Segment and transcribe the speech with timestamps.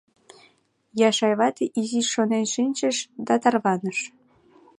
[1.09, 3.99] Яшай вате изиш шонен шинчыш да тарваныш: